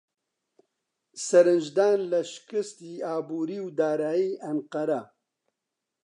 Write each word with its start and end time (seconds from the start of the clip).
سەرنجدان 1.25 1.99
لە 2.11 2.21
شکستی 2.31 2.93
ئابووری 3.05 3.59
و 3.65 3.67
دارایی 3.79 4.39
ئەنقەرە 4.43 5.01